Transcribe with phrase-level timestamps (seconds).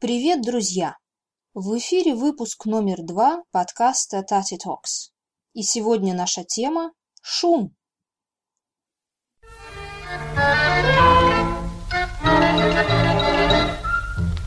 [0.00, 0.96] Привет, друзья!
[1.52, 5.12] В эфире выпуск номер два подкаста Tati Talks.
[5.52, 7.76] И сегодня наша тема– шум.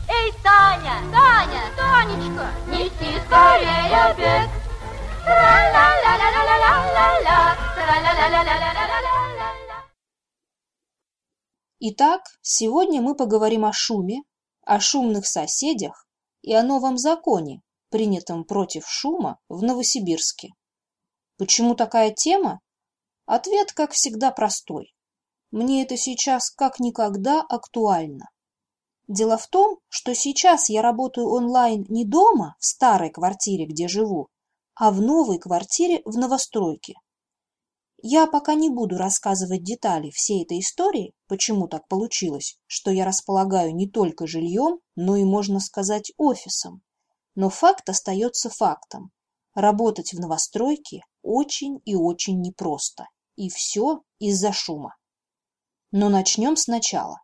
[0.08, 0.96] Эй, Таня!
[1.12, 1.62] Таня!
[1.76, 2.50] Танечка!
[2.66, 4.50] Неси скорее обед!
[11.78, 14.22] Итак, сегодня мы поговорим о шуме,
[14.66, 16.06] о шумных соседях
[16.42, 20.50] и о новом законе, принятом против шума в Новосибирске.
[21.38, 22.60] Почему такая тема?
[23.26, 24.94] Ответ, как всегда, простой.
[25.50, 28.30] Мне это сейчас как никогда актуально.
[29.06, 34.28] Дело в том, что сейчас я работаю онлайн не дома, в старой квартире, где живу,
[34.74, 36.94] а в новой квартире в новостройке.
[38.06, 43.74] Я пока не буду рассказывать детали всей этой истории, почему так получилось, что я располагаю
[43.74, 46.82] не только жильем, но и, можно сказать, офисом.
[47.34, 49.10] Но факт остается фактом.
[49.54, 53.08] Работать в новостройке очень и очень непросто.
[53.36, 54.94] И все из-за шума.
[55.90, 57.22] Но начнем сначала.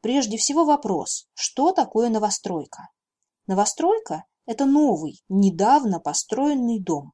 [0.00, 2.88] Прежде всего вопрос, что такое новостройка?
[3.46, 7.12] Новостройка– это новый, недавно построенный дом.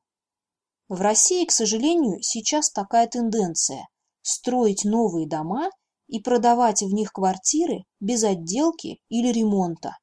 [0.89, 3.89] В России, к сожалению, сейчас такая тенденция–
[4.23, 5.71] строить новые дома
[6.07, 9.97] и продавать в них квартиры без отделки или ремонта.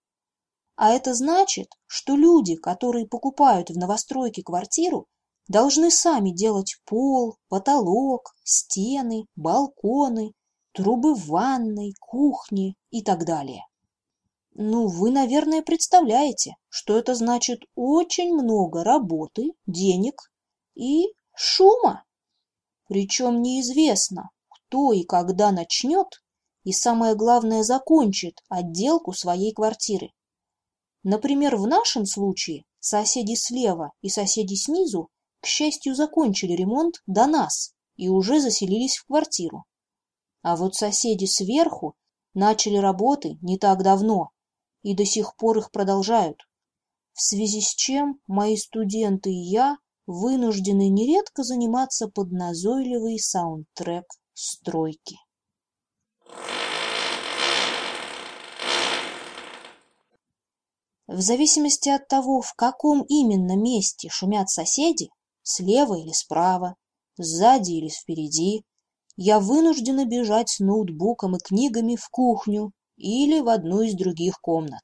[0.75, 5.07] А это значит, что люди, которые покупают в новостройке квартиру,
[5.47, 10.33] должны сами делать пол, потолок, стены, балконы,
[10.73, 13.65] трубы в ванной, кухне и так далее.
[14.53, 20.32] Ну, вы, наверное, представляете, что это значит очень много работы, денег
[20.75, 22.03] и шума.
[22.87, 26.07] Причем неизвестно, кто и когда начнет,
[26.63, 30.11] и самое главное, закончит отделку своей квартиры.
[31.03, 35.09] Например, в нашем случае соседи слева и соседи снизу,
[35.41, 39.65] к счастью, закончили ремонт до нас и уже заселились в квартиру.
[40.41, 41.95] А вот соседи сверху
[42.33, 44.31] начали работы не так давно
[44.81, 46.37] и до сих пор их продолжают.
[47.13, 55.17] В связи с чем мои студенты и я вынуждены нередко заниматься под назойливый саундтрек стройки.
[61.07, 65.09] В зависимости от того, в каком именно месте шумят соседи,
[65.43, 66.75] слева или справа,
[67.17, 68.63] сзади или впереди,
[69.15, 74.83] я вынуждена бежать с ноутбуком и книгами в кухню или в одну из других комнат.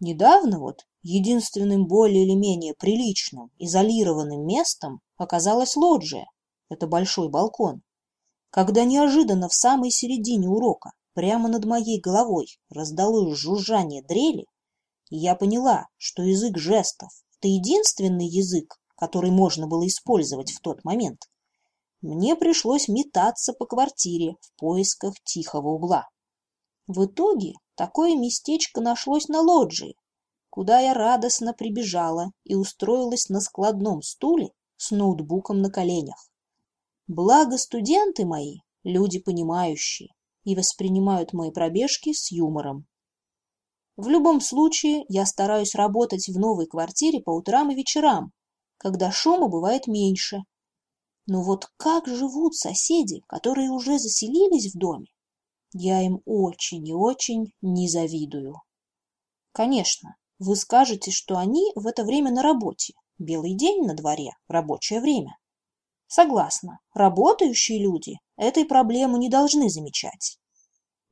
[0.00, 6.26] Недавно вот единственным более или менее приличным, изолированным местом оказалась лоджия,
[6.68, 7.82] это большой балкон.
[8.50, 14.46] Когда неожиданно в самой середине урока, прямо над моей головой, раздалось жужжание дрели,
[15.10, 21.28] я поняла, что язык жестов– это единственный язык, который можно было использовать в тот момент.
[22.00, 26.08] Мне пришлось метаться по квартире в поисках тихого угла.
[26.86, 29.96] В итоге такое местечко нашлось на лоджии,
[30.52, 36.30] куда я радостно прибежала и устроилась на складном стуле с ноутбуком на коленях.
[37.06, 40.10] Благо студенты мои– люди понимающие
[40.44, 42.86] и воспринимают мои пробежки с юмором.
[43.96, 48.30] В любом случае, я стараюсь работать в новой квартире по утрам и вечерам,
[48.76, 50.42] когда шума бывает меньше.
[51.24, 55.06] Но вот как живут соседи, которые уже заселились в доме,
[55.72, 58.56] я им очень и очень не завидую.
[59.52, 62.94] Конечно, вы скажете, что они в это время на работе.
[63.18, 65.36] Белый день на дворе, рабочее время.
[66.08, 70.38] Согласна, работающие люди этой проблемы не должны замечать.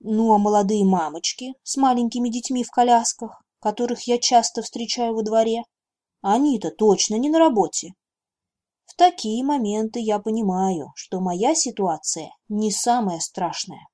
[0.01, 5.63] Ну а молодые мамочки с маленькими детьми в колясках, которых я часто встречаю во дворе,
[6.23, 7.93] они-то точно не на работе.
[8.87, 13.87] В такие моменты я понимаю, что моя ситуация не самая страшная.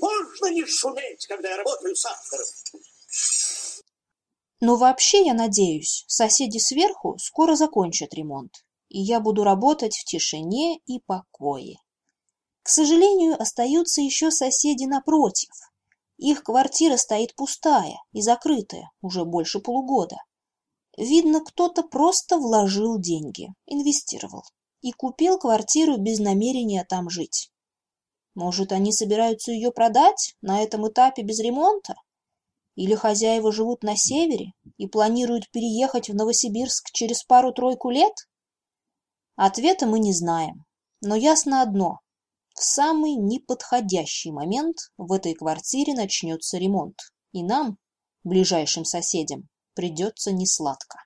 [0.00, 2.46] Можно не шуметь, когда я работаю с автором.
[4.60, 10.78] Но вообще, я надеюсь, соседи сверху скоро закончат ремонт, и я буду работать в тишине
[10.86, 11.78] и покое.
[12.62, 15.50] К сожалению, остаются еще соседи напротив.
[16.18, 20.16] Их квартира стоит пустая и закрытая уже больше полугода.
[20.98, 24.44] Видно, кто-то просто вложил деньги, инвестировал
[24.82, 27.50] и купил квартиру без намерения там жить.
[28.34, 31.94] Может, они собираются ее продать на этом этапе без ремонта?
[32.76, 38.14] Или хозяева живут на севере и планируют переехать в Новосибирск через пару-тройку лет?
[39.36, 40.64] Ответа мы не знаем,
[41.00, 42.00] но ясно одно
[42.54, 46.98] в самый неподходящий момент в этой квартире начнется ремонт,
[47.32, 47.78] и нам,
[48.22, 51.02] ближайшим соседям, придется несладко.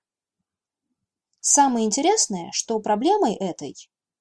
[1.40, 3.76] Самое интересное, что проблемой этой,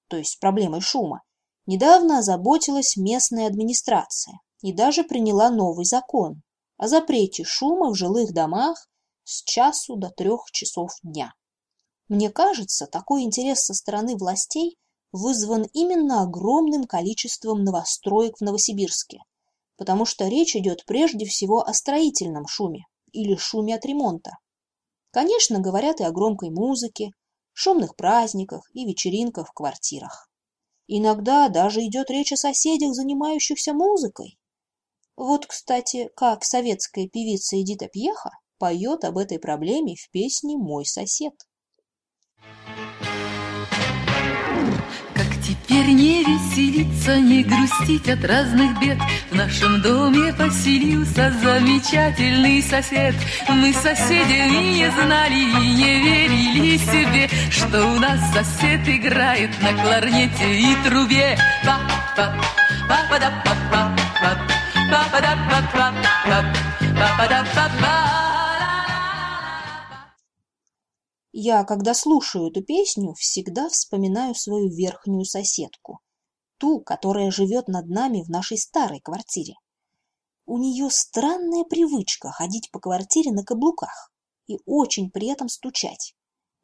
[0.09, 1.23] то есть проблемой шума,
[1.65, 6.42] недавно озаботилась местная администрация и даже приняла новый закон
[6.77, 8.88] о запрете шума в жилых домах
[9.24, 11.33] с часу до трех часов дня.
[12.10, 14.77] Мне кажется, такой интерес со стороны властей
[15.12, 19.19] вызван именно огромным количеством новостроек в Новосибирске,
[19.77, 24.31] потому что речь идет прежде всего о строительном шуме или шуме от ремонта.
[25.12, 27.12] Конечно, говорят и о громкой музыке,
[27.54, 30.30] шумных праздниках и вечеринках в квартирах.
[30.95, 34.37] Иногда даже идет речь о соседях, занимающихся музыкой.
[35.15, 38.29] Вот, кстати, как советская певица Эдита Пьеха
[38.59, 41.33] поет об этой проблеме в песне «Мой сосед».
[45.45, 48.97] Теперь не веселиться, не грустить от разных бед.
[49.29, 53.13] В нашем доме поселился замечательный сосед.
[53.49, 60.55] Мы соседями не знали и не верили себе Что у нас сосед играет на кларнете
[60.55, 61.37] и трубе.
[61.65, 61.79] Па
[62.15, 62.33] па
[62.87, 64.37] па па да па па па
[64.89, 65.93] па па да па па
[66.99, 67.92] па па да па
[71.35, 76.00] Я, когда слушаю эту песню, всегда вспоминаю свою верхнюю соседку,
[76.59, 79.56] ту, которая живет над нами в нашей старой квартире.
[80.45, 84.12] У нее странная привычка ходить по квартире на каблуках
[84.45, 86.13] и очень при этом стучать.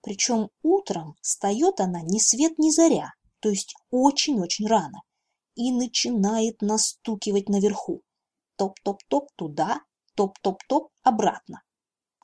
[0.02, 5.02] Причем утром встает она ни свет ни заря, то есть очень-очень рано,
[5.56, 8.04] и начинает настукивать наверху.
[8.56, 9.82] Топ-топ-топ туда,
[10.14, 11.64] топ-топ-топ обратно.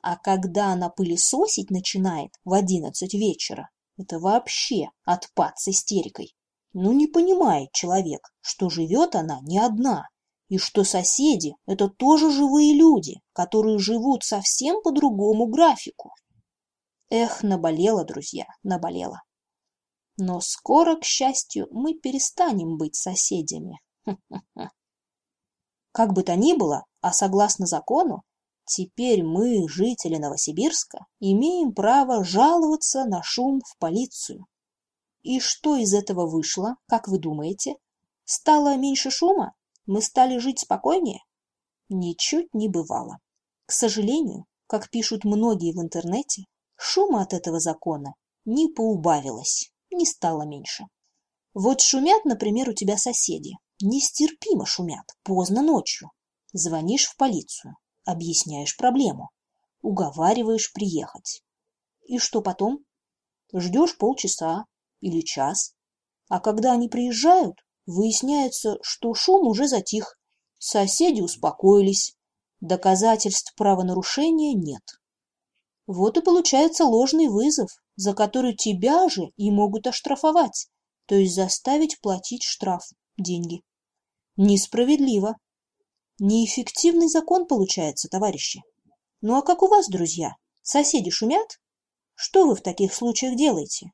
[0.08, 6.32] А когда она пылесосить начинает в одиннадцать вечера, это вообще отпад с истерикой.
[6.74, 10.06] Ну не понимает человек, что живет она не одна,
[10.48, 16.12] и что соседи– это тоже живые люди, которые живут совсем по другому графику.
[17.10, 19.22] Эх, наболело, друзья, наболело.
[20.18, 23.80] Но скоро, к счастью, мы перестанем быть соседями.
[25.90, 28.22] Как бы то ни было, а согласно закону,
[28.68, 34.44] Теперь мы, жители Новосибирска, имеем право жаловаться на шум в полицию.
[35.22, 37.76] И что из этого вышло, как вы думаете?
[38.24, 39.54] Стало меньше шума?
[39.86, 41.20] Мы стали жить спокойнее?
[41.88, 43.18] Ничуть не бывало.
[43.66, 48.14] К сожалению, как пишут многие в интернете, шума от этого закона
[48.44, 50.86] не поубавилось, не стало меньше.
[51.54, 53.52] Вот шумят, например, у тебя соседи.
[53.80, 56.10] Нестерпимо шумят, поздно ночью.
[56.52, 59.30] Звонишь в полицию объясняешь проблему,
[59.82, 61.42] уговариваешь приехать.
[62.06, 62.84] И что потом?
[63.52, 64.64] Ждешь полчаса
[65.00, 65.74] или час,
[66.28, 67.56] а когда они приезжают,
[67.86, 70.18] выясняется, что шум уже затих,
[70.58, 72.16] соседи успокоились,
[72.60, 74.82] доказательств правонарушения нет.
[75.86, 80.68] Вот и получается ложный вызов, за который тебя же и могут оштрафовать,
[81.06, 82.82] то есть заставить платить штраф,
[83.16, 83.62] деньги.
[84.36, 85.36] Несправедливо.
[86.18, 88.62] Неэффективный закон получается, товарищи.
[89.20, 90.36] Ну а как у вас, друзья?
[90.62, 91.60] Соседи шумят?
[92.14, 93.92] Что вы в таких случаях делаете?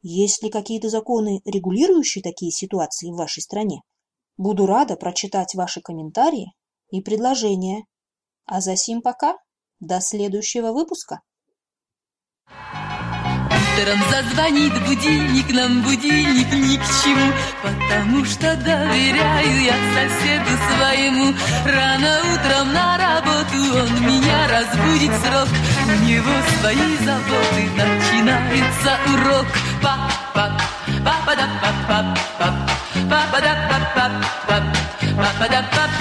[0.00, 3.82] Есть ли какие-то законы, регулирующие такие ситуации в вашей стране?
[4.38, 6.54] Буду рада прочитать ваши комментарии
[6.90, 7.84] и предложения.
[8.46, 9.36] А за сим пока.
[9.78, 11.20] До следующего выпуска.
[13.78, 17.32] Утром зазвонит будильник, нам будильник ни к чему,
[17.62, 21.32] Потому что доверяю я соседу своему.
[21.64, 25.48] Рано утром на работу он меня разбудит срок,
[25.86, 29.46] У него свои заботы, начинается урок.
[29.80, 30.50] Папа,
[31.04, 32.54] папа да папа, папа,
[33.08, 34.10] папа да папа,
[34.46, 34.64] папа,
[35.16, 35.97] папа да папа.